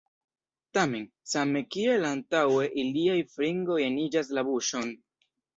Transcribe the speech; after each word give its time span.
Tamen, 0.77 1.03
same 1.33 1.61
kiel 1.75 2.07
antaŭe, 2.11 2.65
iliaj 2.85 3.21
fingroj 3.37 3.79
eniĝas 3.91 4.35
la 4.39 4.49
buŝon. 4.49 4.95